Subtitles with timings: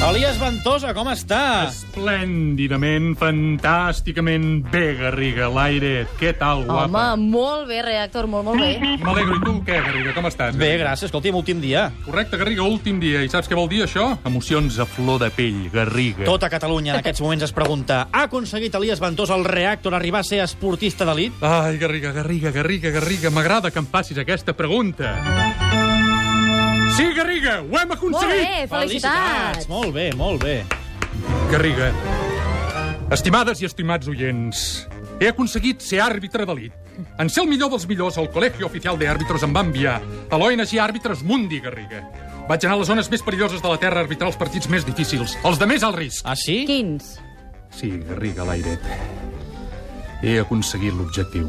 [0.00, 1.68] Elias Ventosa, com està?
[1.68, 6.06] Esplèndidament, fantàsticament bé, Garriga, l'aire.
[6.16, 6.86] Què tal, guapa?
[7.12, 8.96] Home, molt bé, Reactor, molt, molt bé.
[9.04, 9.36] M'alegro.
[9.36, 10.14] I tu què, Garriga?
[10.16, 10.56] Com estàs?
[10.56, 11.10] Bé, gràcies.
[11.10, 11.90] Escolti'm, últim dia.
[12.06, 13.20] Correcte, Garriga, últim dia.
[13.20, 14.08] I saps què vol dir, això?
[14.24, 16.24] Emocions a flor de pell, Garriga.
[16.24, 20.30] Tota Catalunya en aquests moments es pregunta ha aconseguit Elias Ventosa el reactor arribar a
[20.30, 21.44] ser esportista d'elit?
[21.44, 25.18] Ai, Garriga, Garriga, Garriga, Garriga, m'agrada que em facis aquesta pregunta.
[26.96, 28.48] Sí, Garriga, ho hem Molt aconseguit!
[28.48, 29.68] bé, felicitats.
[29.70, 30.56] Molt bé, molt bé.
[31.50, 31.90] Garriga,
[33.14, 34.64] estimades i estimats oients,
[35.20, 36.74] he aconseguit ser àrbitre d'elit.
[37.18, 39.96] En ser el millor dels millors, el Col·legi Oficial de Àrbitres em va enviar
[40.30, 42.02] a l'ONG Àrbitres Mundi, Garriga.
[42.48, 44.84] Vaig anar a les zones més perilloses de la Terra a arbitrar els partits més
[44.84, 46.26] difícils, els de més alt risc.
[46.28, 46.64] Ah, sí?
[46.68, 47.14] Quins?
[47.72, 48.84] Sí, Garriga, l'airet.
[50.22, 51.48] He aconseguit l'objectiu.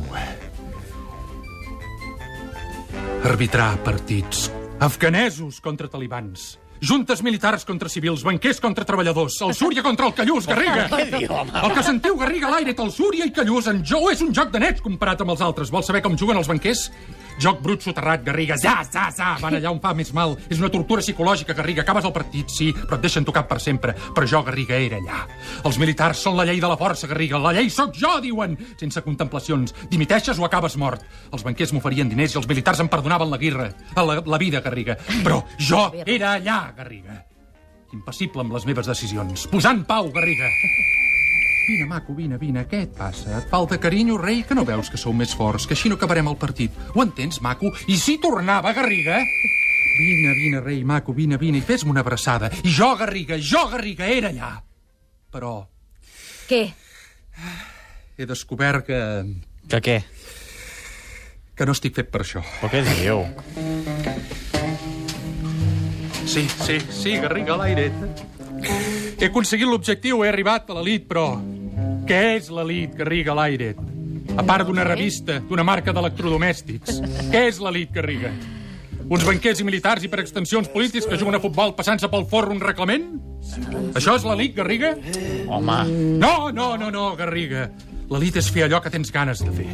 [3.27, 4.47] Arbitrar partits
[4.81, 10.47] afganesos contra talibans, juntes militars contra civils, banquers contra treballadors, el Súria contra el Callús,
[10.49, 10.89] Garriga!
[10.91, 14.51] El que sentiu, Garriga, a l'aire, el Súria i Callús en jo és un joc
[14.51, 15.69] de nets comparat amb els altres.
[15.71, 16.89] Vols saber com juguen els banquers?
[17.41, 20.35] Joc brut soterrat, Garriga, za, za, za, van allà on fa més mal.
[20.49, 23.95] És una tortura psicològica, Garriga, acabes el partit, sí, però et deixen tocat per sempre.
[24.13, 25.21] Però jo, Garriga, era allà.
[25.65, 27.39] Els militars són la llei de la força, Garriga.
[27.41, 29.73] La llei sóc jo, diuen, sense contemplacions.
[29.89, 31.05] Dimiteixes o acabes mort.
[31.31, 34.97] Els banquers m'oferien diners i els militars em perdonaven la guirra, la, la vida, Garriga.
[35.23, 37.21] Però jo era allà, Garriga.
[37.95, 39.47] Impassible amb les meves decisions.
[39.51, 40.47] Posant pau, Garriga.
[41.67, 42.65] Vine, maco, vine, vine.
[42.67, 43.35] Què et passa?
[43.37, 46.27] Et falta carinyo, rei, que no veus que sou més forts, que així no acabarem
[46.31, 46.75] el partit.
[46.95, 47.71] Ho entens, maco?
[47.87, 49.19] I si tornava, Garriga?
[49.99, 52.49] Vine, vine, rei, maco, vine, vine, i fes-me una abraçada.
[52.63, 54.51] I jo, Garriga, jo, Garriga, era allà.
[55.31, 55.55] Però
[56.49, 56.65] Què?
[58.17, 59.01] he descobert que...
[59.71, 59.97] Que què?
[61.61, 62.41] que no estic fet per això.
[62.57, 63.21] Però què diu?
[66.31, 67.89] Sí, sí, sí, Garriga, a l'aire.
[69.19, 71.25] He aconseguit l'objectiu, he arribat a l'elit, però...
[72.07, 73.73] Què és l'elit, Garriga, a l'aire?
[74.39, 77.01] A part d'una revista, d'una marca d'electrodomèstics.
[77.33, 78.31] Què és l'elit, Garriga?
[79.11, 82.55] Uns banquers i militars i per extensions polítics que juguen a futbol passant-se pel forro
[82.55, 83.11] un reglament?
[83.91, 84.95] Això és l'elit, Garriga?
[85.51, 85.81] Home,
[86.15, 87.67] No, no, no, no, Garriga.
[88.07, 89.67] L'elit és fer allò que tens ganes de fer.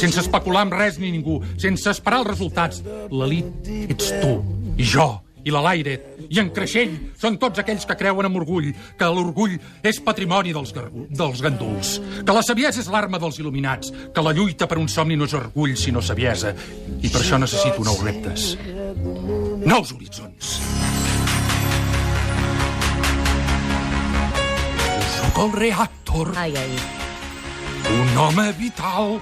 [0.00, 2.80] Sense especular amb res ni ningú, sense esperar els resultats.
[3.12, 4.38] L'elit ets tu,
[4.80, 5.10] i jo,
[5.48, 5.94] i la Laire,
[6.28, 9.54] i en creixell són tots aquells que creuen amb orgull que l'orgull
[9.86, 10.74] és patrimoni dels,
[11.08, 15.16] dels ganduls, que la saviesa és l'arma dels il·luminats, que la lluita per un somni
[15.16, 16.52] no és orgull, sinó saviesa.
[17.00, 18.50] I per això necessito nous reptes,
[19.64, 20.52] nous horitzons.
[25.16, 26.78] Soc el reactor, Ai, ai.
[27.94, 29.18] un home vital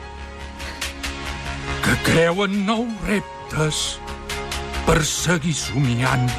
[1.84, 3.82] que creu en nous reptes
[4.86, 6.30] per seguir somiant.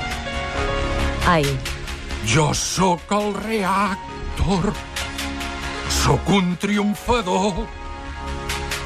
[1.27, 1.45] Ai.
[2.27, 4.71] Jo sóc el reactor,
[5.91, 7.61] sóc un triomfador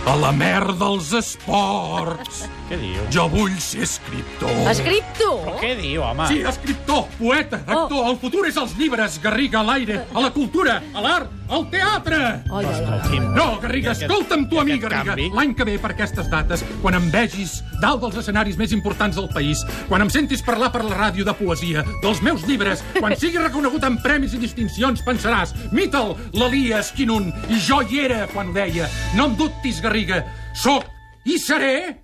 [0.05, 2.43] a la merda dels esports.
[2.71, 3.01] Què diu?
[3.11, 4.51] Jo vull ser escriptor.
[4.71, 5.33] Escriptor?
[5.43, 6.27] Però què diu, home?
[6.29, 8.05] Sí, escriptor, poeta, actor.
[8.07, 12.19] El futur és als llibres, Garriga, a l'aire, a la cultura, a l'art, al teatre.
[12.47, 12.77] Ai, ai, ai.
[12.77, 13.25] Escolti'm.
[13.35, 15.15] No, Garriga, Aquest- escolta'm tu a mi, Garriga.
[15.35, 19.27] L'any que ve, per aquestes dates, quan em vegis dalt dels escenaris més importants del
[19.35, 23.37] país, quan em sentis parlar per la ràdio de poesia, dels meus llibres, quan sigui
[23.43, 28.53] reconegut amb premis i distincions, pensaràs, mita'l, l'Elias Quinun, i jo hi era quan ho
[28.55, 28.87] deia.
[29.17, 30.23] No em dubtis, Garriga,
[30.55, 30.87] sóc
[31.25, 31.99] i seré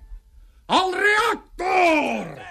[0.68, 2.47] el reactor!